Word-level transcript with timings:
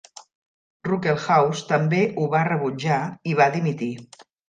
Ruckelshaus 0.87 1.63
també 1.73 2.01
ho 2.17 2.27
va 2.35 2.43
rebutjar 2.51 3.01
i 3.35 3.41
va 3.45 3.51
dimitir. 3.61 3.97